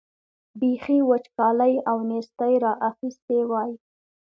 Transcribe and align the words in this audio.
بېخي 0.59 0.97
وچکالۍ 1.09 1.73
او 1.89 1.97
نېستۍ 2.09 2.53
را 2.63 2.73
اخیستي 2.89 3.39
وای. 3.49 3.71